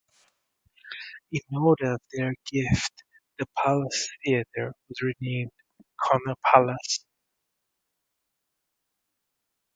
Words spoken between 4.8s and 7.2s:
was renamed Connor Palace.